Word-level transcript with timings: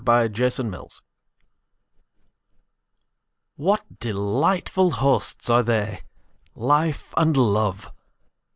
A 0.01 0.03
PARTING 0.03 0.71
GUEST 0.71 1.03
WHAT 3.55 3.99
delightful 3.99 4.89
hosts 4.89 5.47
are 5.47 5.61
they 5.61 6.01
Life 6.55 7.13
and 7.15 7.37
Love! 7.37 7.91